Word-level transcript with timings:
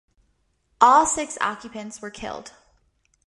All 0.81 1.05
six 1.05 1.37
occupants 1.41 2.01
were 2.01 2.09
killed. 2.09 2.53